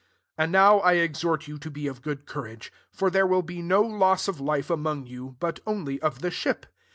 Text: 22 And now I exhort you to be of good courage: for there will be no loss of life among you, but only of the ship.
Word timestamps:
22 0.37 0.43
And 0.43 0.51
now 0.51 0.79
I 0.79 0.93
exhort 0.93 1.47
you 1.47 1.59
to 1.59 1.69
be 1.69 1.85
of 1.85 2.01
good 2.01 2.25
courage: 2.25 2.73
for 2.91 3.11
there 3.11 3.27
will 3.27 3.43
be 3.43 3.61
no 3.61 3.83
loss 3.83 4.27
of 4.27 4.41
life 4.41 4.71
among 4.71 5.05
you, 5.05 5.35
but 5.39 5.59
only 5.67 6.01
of 6.01 6.21
the 6.23 6.31
ship. 6.31 6.65